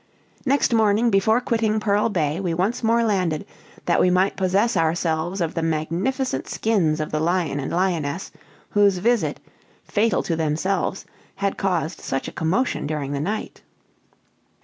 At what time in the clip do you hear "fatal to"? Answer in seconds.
9.83-10.35